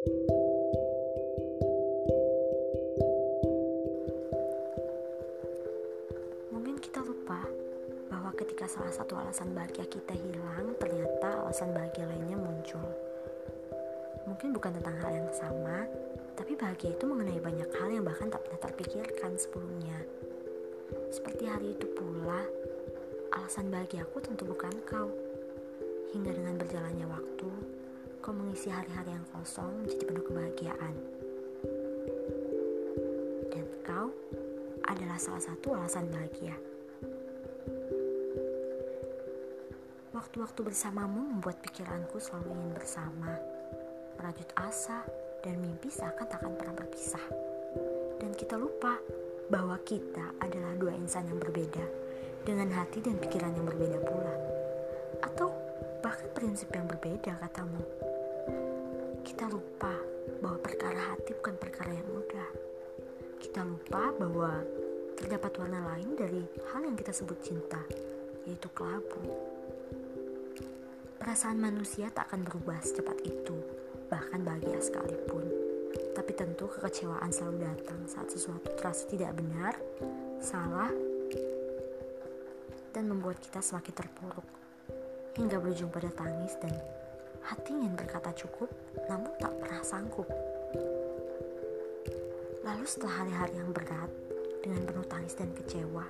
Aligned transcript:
Mungkin 0.00 0.16
kita 6.80 7.04
lupa 7.04 7.44
bahwa 8.08 8.32
ketika 8.32 8.64
salah 8.64 8.96
satu 8.96 9.20
alasan 9.20 9.52
bahagia 9.52 9.84
kita 9.84 10.16
hilang, 10.16 10.72
ternyata 10.80 11.44
alasan 11.44 11.76
bahagia 11.76 12.08
lainnya 12.08 12.40
muncul. 12.40 12.80
Mungkin 14.24 14.56
bukan 14.56 14.80
tentang 14.80 14.96
hal 15.04 15.20
yang 15.20 15.28
sama, 15.36 15.84
tapi 16.32 16.56
bahagia 16.56 16.96
itu 16.96 17.04
mengenai 17.04 17.36
banyak 17.36 17.68
hal 17.68 17.92
yang 17.92 18.08
bahkan 18.08 18.32
tak 18.32 18.40
pernah 18.48 18.60
terpikirkan 18.64 19.36
sebelumnya. 19.36 20.00
Seperti 21.12 21.44
hari 21.44 21.76
itu 21.76 21.84
pula, 21.92 22.48
alasan 23.36 23.68
bahagiaku 23.68 24.16
tentu 24.24 24.48
bukan 24.48 24.72
kau. 24.88 25.12
Hingga 26.16 26.32
dengan 26.32 26.56
berjalannya 26.56 27.04
waktu, 27.04 27.19
kau 28.20 28.36
mengisi 28.36 28.68
hari-hari 28.68 29.16
yang 29.16 29.24
kosong 29.32 29.72
menjadi 29.80 30.04
penuh 30.04 30.24
kebahagiaan. 30.28 30.94
Dan 33.48 33.64
kau 33.80 34.12
adalah 34.84 35.16
salah 35.16 35.40
satu 35.40 35.72
alasan 35.72 36.04
bahagia. 36.12 36.52
Waktu-waktu 40.12 40.60
bersamamu 40.60 41.32
membuat 41.32 41.64
pikiranku 41.64 42.20
selalu 42.20 42.52
ingin 42.60 42.72
bersama, 42.76 43.32
merajut 44.20 44.52
asa, 44.52 45.00
dan 45.40 45.56
mimpi 45.56 45.88
seakan 45.88 46.28
tak 46.28 46.44
akan 46.44 46.60
pernah 46.60 46.76
berpisah. 46.76 47.24
Dan 48.20 48.36
kita 48.36 48.60
lupa 48.60 49.00
bahwa 49.48 49.80
kita 49.80 50.36
adalah 50.44 50.76
dua 50.76 50.92
insan 50.92 51.24
yang 51.24 51.40
berbeda, 51.40 51.82
dengan 52.44 52.68
hati 52.76 53.00
dan 53.00 53.16
pikiran 53.16 53.56
yang 53.56 53.64
berbeda 53.64 53.96
pula. 54.04 54.34
Atau 55.24 55.48
bahkan 56.04 56.28
prinsip 56.36 56.68
yang 56.76 56.84
berbeda 56.84 57.40
katamu. 57.40 57.80
Kita 59.40 59.56
lupa 59.56 59.96
bahwa 60.44 60.60
perkara 60.60 61.00
hati 61.00 61.32
bukan 61.32 61.56
perkara 61.56 61.96
yang 61.96 62.04
mudah. 62.12 62.44
Kita 63.40 63.64
lupa 63.64 64.12
bahwa 64.12 64.60
terdapat 65.16 65.56
warna 65.56 65.80
lain 65.80 66.12
dari 66.12 66.44
hal 66.68 66.84
yang 66.84 66.92
kita 66.92 67.08
sebut 67.08 67.40
cinta, 67.40 67.80
yaitu 68.44 68.68
kelabu. 68.76 69.16
Perasaan 71.16 71.56
manusia 71.56 72.12
tak 72.12 72.28
akan 72.28 72.44
berubah 72.52 72.84
secepat 72.84 73.16
itu, 73.24 73.56
bahkan 74.12 74.44
bahagia 74.44 74.76
sekalipun. 74.76 75.48
Tapi 76.12 76.36
tentu 76.36 76.68
kekecewaan 76.76 77.32
selalu 77.32 77.64
datang 77.64 78.04
saat 78.04 78.28
sesuatu 78.28 78.76
terasa 78.76 79.08
tidak 79.08 79.40
benar, 79.40 79.72
salah, 80.36 80.92
dan 82.92 83.08
membuat 83.08 83.40
kita 83.40 83.64
semakin 83.64 84.04
terpuruk. 84.04 84.44
Hingga 85.40 85.56
berujung 85.64 85.88
pada 85.88 86.12
tangis 86.12 86.52
dan 86.60 86.76
hati 87.44 87.72
ingin 87.72 87.96
berkata 87.96 88.32
cukup, 88.36 88.68
namun 89.08 89.32
tak 89.40 89.52
pernah 89.60 89.82
sanggup. 89.84 90.28
Lalu 92.60 92.84
setelah 92.84 93.24
hari-hari 93.24 93.54
yang 93.56 93.70
berat, 93.72 94.10
dengan 94.60 94.84
penuh 94.84 95.06
tangis 95.08 95.32
dan 95.32 95.48
kecewa, 95.56 96.04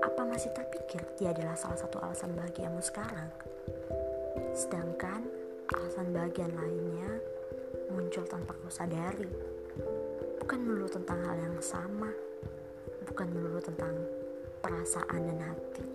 apa 0.00 0.22
masih 0.22 0.54
terpikir 0.54 1.02
dia 1.18 1.34
adalah 1.34 1.58
salah 1.58 1.78
satu 1.78 1.98
alasan 1.98 2.32
bahagiamu 2.38 2.78
sekarang? 2.78 3.28
Sedangkan 4.54 5.26
alasan 5.74 6.14
bagian 6.14 6.54
lainnya 6.54 7.10
muncul 7.90 8.22
tanpa 8.26 8.54
kau 8.54 8.70
sadari. 8.70 9.28
Bukan 10.40 10.58
melulu 10.66 10.90
tentang 10.90 11.18
hal 11.26 11.36
yang 11.38 11.58
sama, 11.62 12.10
bukan 13.06 13.26
melulu 13.30 13.62
tentang 13.62 13.94
perasaan 14.62 15.20
dan 15.30 15.40
hati, 15.46 15.86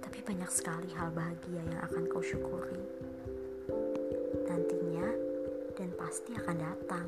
tapi 0.00 0.18
banyak 0.24 0.48
sekali 0.48 0.88
hal 0.96 1.12
bahagia 1.12 1.60
yang 1.60 1.80
akan 1.84 2.04
kau 2.08 2.24
syukuri. 2.24 2.80
Pasti 6.08 6.32
akan 6.32 6.56
datang. 6.56 7.04